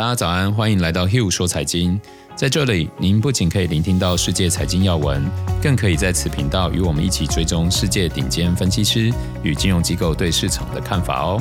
[0.00, 2.00] 大家早安，欢迎来到 Hill 说财经。
[2.34, 5.22] 在这里，您不仅可以聆听到世界财经要闻，
[5.62, 11.38] 更可以在此频道与我们一起追踪世界顶尖分析师与金融机构对市场的看法哦。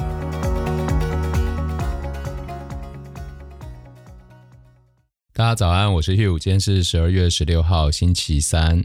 [5.32, 8.84] 大家早安，我是 Hill，今天是十二月十六号，星期三。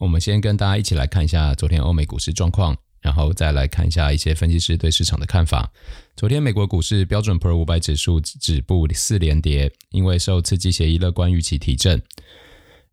[0.00, 2.76] 我们先跟大家一起来看一下昨天欧美股市状况。
[3.00, 5.72] 然后再来看一下一些分析师对市场的看法。
[6.16, 12.02] 昨天美国股市标准普尔五百指数止步四连跌，因为受刺激协议乐观预期提振。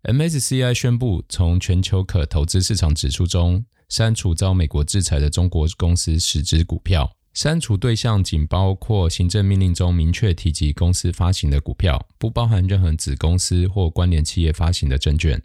[0.03, 15.41] MSCI 宣布从全球可投资市场指数中删除遭美国制裁的中国公司十只股票，删除对象仅包括行政命令中明确提及公司发行的股票，不包含任何子公司或关联企业发行的证券。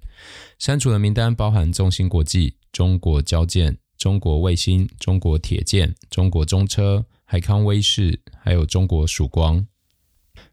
[0.58, 3.78] 删除的名单包含中芯国际、中国交建。
[4.00, 9.66] 中国卫星、中国铁建、中国中车、海康威视，还有中国曙光。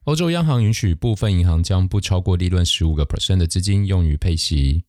[0.04, 4.84] 欧洲央行允许部分银行将不超过利润十五个 percent 的资金用于配息。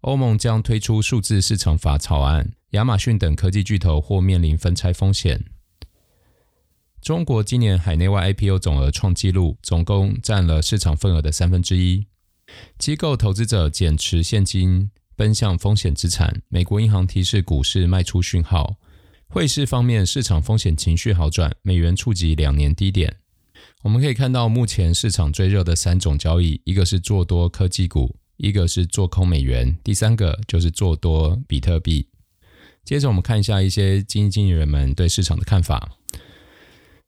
[0.00, 2.54] 欧盟将推出数字市场法草案。
[2.70, 5.44] 亚马逊等科技巨头或面临分拆风险。
[7.02, 12.06] 中国今年海内外 IPO 总额创纪录，总共占了市场份额的三分之一。
[12.78, 14.90] 机构投资者减持现金。
[15.22, 18.74] 奔向风险资产，美国银行提示股市卖出讯号。
[19.28, 23.18] 汇市方面，市场风险情绪好转，美元触及两年低点。
[23.84, 32.08] 我们可以看到，目前市场最热的三种交易，一个是做多科技股，一个是做空美元，第三个就是做多比特币。
[32.84, 35.88] 接着，我们看一下一些基金经理人们对市场的看法。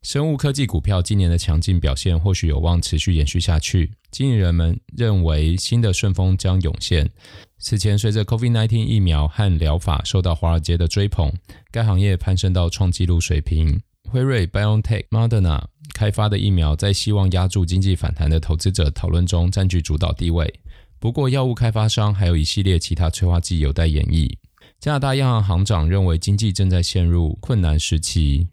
[0.04, 3.90] 生物科技股票今年的强劲表现，或许有望持续延续下去。
[4.10, 7.10] 经理人们认为，新的顺风将涌现。
[7.58, 11.32] 此前，随着 COVID-19 疫苗和疗法受到华尔街的追捧，
[11.70, 13.80] 该行业攀升到创纪录水平。
[14.06, 20.52] 辉瑞、BioNTech、Moderna 开发的疫苗，在希望押注经济反弹的投资者讨论中占据主导地位。
[20.98, 24.30] 不过，药物开发商还有一系列其他催化剂有待演绎。
[24.78, 28.48] 加拿大央行行长认为，经济正在陷入困难时期。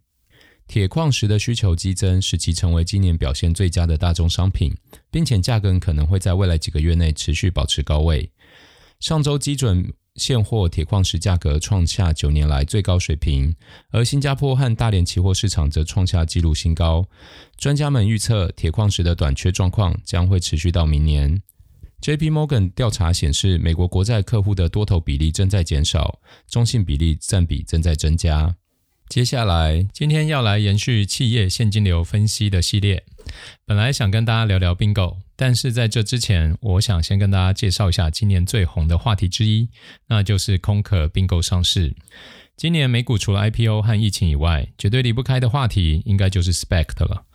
[0.71, 4.73] 铁矿石的需求激增，使其成为今年表现最佳的大宗商品，
[5.11, 8.31] 并且价格可能会在未来几个月内持续保持高位。
[9.01, 13.53] 上周基准现货铁矿石价格创下九年来最高水平，
[13.89, 17.05] 而新加坡和大连期货市场则创下纪录新高。
[17.57, 21.41] 专家们预测，铁矿石的短缺状况将会持续到明年。
[21.99, 22.31] J.P.
[22.31, 28.55] Morgan 调查显示，美国国债客户的多头比例正在减少，中性比例占比正在增加。
[29.11, 33.03] 接下来，今天要来延续企业现金流分析的系列。
[33.66, 39.67] 本来想跟大家聊聊并购，但是在这之前，我想先跟大家介绍一下今年最红的话题之一，
[40.07, 41.94] 那就是空壳并购上市。
[42.55, 47.25] 今年美股除了 IPO 和疫情以外，绝对离不开的话题，应该就是 SPAC 的了。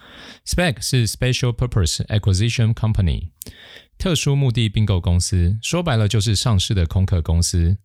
[0.47, 3.28] SPAC 是 Special Purpose Acquisition Company，
[3.98, 7.76] 特殊目的并购公司，说白了就是上市的空壳公司。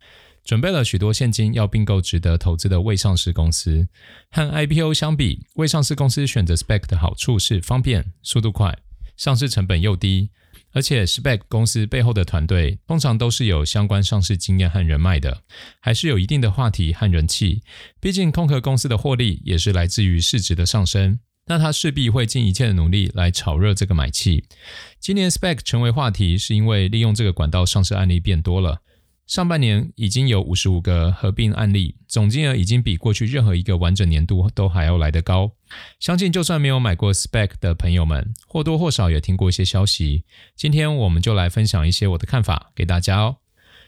[0.44, 3.88] 准备了许多现金要并购值得投资的未上市公司。
[4.32, 8.78] 和 IPO 相比，未上市公司选择 SPAC 的好处是方便、速度快、
[9.16, 10.30] 上市成本又低，
[10.74, 15.44] 而且 SPAC 公司背后的团队通常都是有相关上市经验和人脉的，
[15.80, 17.62] 还是有一定的话题和人气。
[18.00, 24.46] 毕竟空壳公司的获利也是来自于市值的上升，那他势必会尽一切的努力来炒热这个买气。
[25.00, 28.82] 今年 SPAC 成为话题，是因为利用这个管道上市案例变多了。
[29.32, 35.50] 上半年已经有五十五个合并案例，总金额已经比过去任何一个完整年度都还要来得高。
[36.02, 40.26] 相信就算没有买过 Spec 的朋友们，或多或少也听过一些消息。
[40.58, 43.38] 今天我们就来分享一些我的看法给大家哦。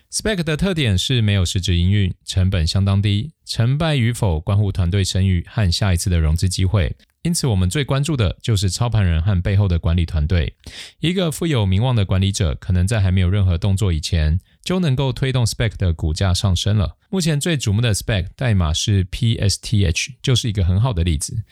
[0.09, 6.95] Spec 的特点是没有实质营运，成本相当低，成败与否关乎团队声誉和下一次的融资机会。
[7.23, 10.53] 因此，我们最关注的就是操盘人和背后的管理团队。
[10.99, 16.97] 一个富有名望的管理者，可能在还没有任何动作以前，就能够推动 SPEC 的股价上升了。
[17.09, 21.43] 目前最瞩目的 SPEC 代码是 PSTH，就是一个很好的例子。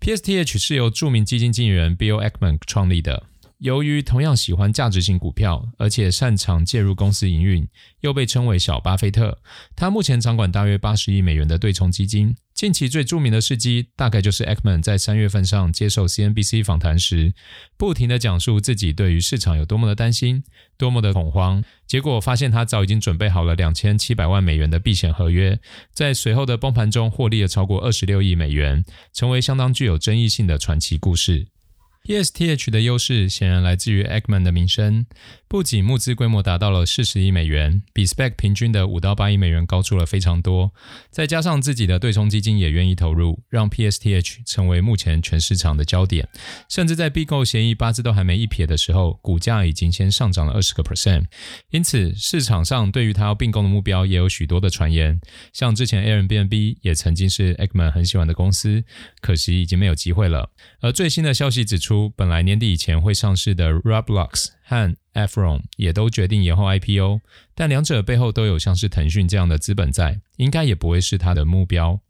[0.00, 3.24] PSTH 是由著名基金经理人 Bill Ackman 创立的。
[3.58, 7.68] 由于同样喜欢价值型股票，而且擅长介入公司营运，
[8.00, 9.38] 又被称为“小巴菲特”。
[9.76, 12.34] 他目前掌管大约八十亿美元的对冲基金。
[12.60, 17.32] 近期最著名的事迹，大概就是 Ekman 在三月份上接受 CNBC 访谈时，
[17.78, 20.44] 不停地讲述自己对于市场有多么的担心，
[20.76, 21.64] 多么的恐慌。
[21.86, 25.58] 结果发现他早已经准备好了两千七百万美元的避险合约，
[25.94, 28.84] 在随后的崩盘中获利了超过二十六亿美元，
[29.14, 31.46] 成为相当具有争议性的传奇故事。
[32.06, 35.06] PSTH 的优势显然来自于 Eggman 的名声，
[35.46, 40.72] 不仅募资规模达到了四十亿美元，比 Spec 平均的五到八亿美元高出了非常多，
[41.10, 46.26] 再加上自己的对冲基金也愿意投入，让 PSTH 成为目前全市场的焦点。
[46.68, 51.26] 甚至在并购协议八字都还没一撇的时候，股价已经先上涨了二十个 percent。
[51.70, 55.20] 因此，市场上对于他要并购的目标也有许多的传言，
[55.52, 58.82] 像之前 Airbnb 也曾经是 Eggman 很喜欢的公司，
[59.20, 60.50] 可惜已经没有机会了。
[60.80, 67.20] 而最新的消息指出，本来年底以前会上市的 Roblox 和 Efron 也都决定延后 IPO，
[67.54, 72.00] 但两者背后都有像是腾讯这样的资本在，应该也不会是它的目标。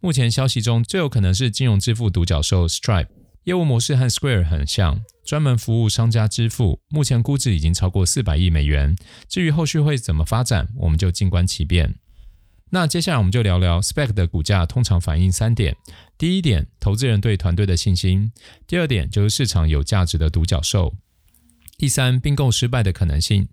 [0.00, 3.08] 目前消息中最有可能是金融支付独角兽 Stripe，
[3.44, 8.94] 业务模式和 Square 很像，专门服务商家支付，目前估值已经超过四百亿美元。
[9.28, 11.99] 至于后续会怎么发展，我们就静观其变。
[12.70, 15.76] 那接下来我们就聊聊 spec 的股价通常反映三点。
[16.16, 18.30] 第一点，投资人对团队的信心；
[18.66, 20.94] 第二点，就是市场有价值的独角兽；
[21.76, 23.48] 第三，并购失败的可能性。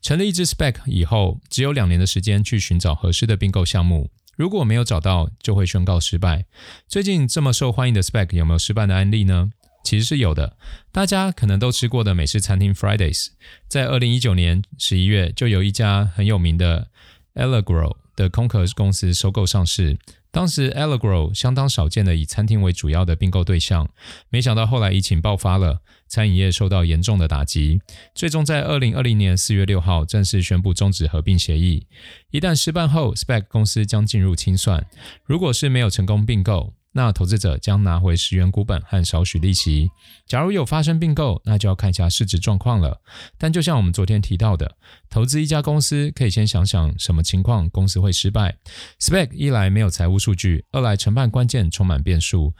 [0.00, 6.46] 成立一支 spec 以后，只有两年的时间去寻找合适的并购项目，如果没有找到，就会宣告失败。
[6.88, 9.52] 最近这么受欢迎的 spec 有没有失败的案例呢？
[9.84, 10.56] 其实是有的，
[10.90, 13.28] 大家可能都吃过的美式餐厅 Fridays，
[13.68, 16.88] 在二零一九年十一月就有一家很有名的
[17.34, 19.98] Allegro 的空壳公司收购上市。
[20.30, 23.90] 当时 Allegro 相当少见的以餐厅为主要的并购对象，
[24.30, 27.82] 没想到后来疫情爆发了，餐饮业受到严重的打击，
[28.14, 31.86] 最终在二零二零年四月六号正式宣布终止合并协议。
[32.30, 34.86] 一旦失败后，Spec 公司将进入清算，
[35.26, 36.72] 如果是没有成功并购。
[36.92, 39.90] 那投资者将拿回十元股本和少许利息。
[40.26, 43.00] 假如有发生并购，那就要看一下市值状况了。
[43.38, 44.76] 但就像我们昨天提到的，
[45.08, 48.56] 投资一家公司可以先想想什么情况公司会失败。
[49.00, 52.52] Spec 一来没有财务数据，二来承办关键充满变数。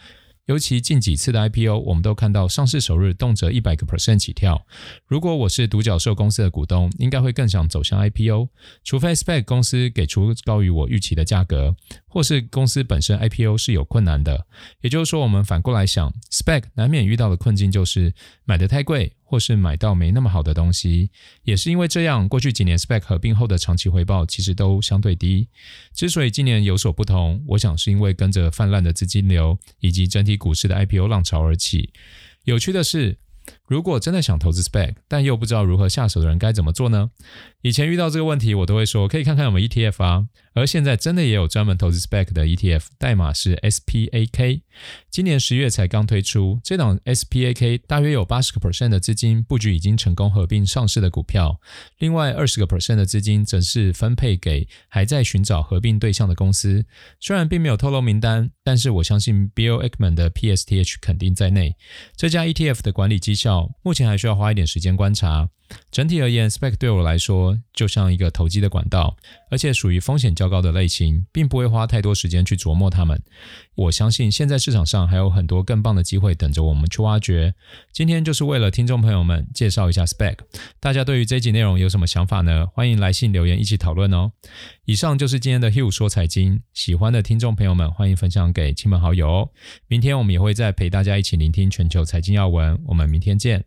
[0.47, 4.67] 尤其近几次的 IPO，我们都看到上市首日动辄一百个 percent 起跳。
[5.07, 8.49] 如果我是独角兽公司的股东，应该会更想走向 IPO，
[8.83, 11.77] 除非 Spec 公司给出高于我预期的价格，
[12.09, 14.47] 或是公司本身 IPO 是有困难的。
[14.81, 18.13] 也就是说，我们反过来想，Spec 难免遇到的困境就是
[18.45, 19.13] 买的太贵。
[19.33, 21.09] 或是买到没那么好的东西，
[21.45, 25.49] 也是因为这样，过去几年 Spec 合并后的长期回报其实都相对低。
[25.95, 31.95] 之所以今年有所不同，我想是因为跟着泛滥的资金流以及整体股市的 IPO 浪潮而起。
[32.45, 33.17] 有趣的是，
[33.67, 37.11] 如果真的想投资 SPAC，但又不知道如何下手的人该怎么做呢？
[37.63, 40.27] 以前遇到这个问题，我都会说可以看看我们 ETF 啊。
[40.55, 44.61] 而现在真的也有专门投资 SPAC 的 ETF，代码是 SPAK，
[45.11, 46.61] 今年十月才刚推出。
[46.63, 51.59] 这档 SPAK 大约有八十个 percent 的资金布局已经成功合并上市的股票，
[51.99, 56.85] 另外二十个 percent 的资金则是分配给还在寻找合并对象的公司。
[57.19, 61.77] 虽然并没有透露名单，但是我相信 Bill Ackman 的 PSTH 肯定在内。
[62.15, 65.49] 这家 ETF 的管理机绩效目前还需要花一点时间观察。
[65.91, 69.17] 整体而言，spec 对我来说就像一个投机的管道，
[69.51, 73.19] 而且属于风险较高的类型，并不会花太多时间去琢磨它们。
[73.75, 77.55] 我相信现在市场上还有很多更棒的机会等着我们去挖掘。
[77.91, 80.37] 今天就是为了听众朋友们介绍一下 spec，。
[80.79, 82.67] 大家对于这集内容有什么想法呢？
[82.67, 84.33] 欢迎来信留言一起讨论哦。
[84.85, 89.49] 以上就是今天的 Hugh 说财经，喜欢的听众朋友们欢迎分享给亲朋好友哦。
[89.89, 93.65] 明天我们也会再陪大家一起聆听全球财经要闻，我们明天见。